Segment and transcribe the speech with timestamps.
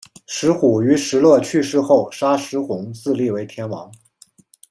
[0.25, 3.91] 石虎于石勒去世后杀石弘自立为天王。